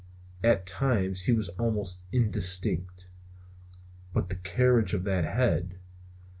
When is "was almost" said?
1.31-2.07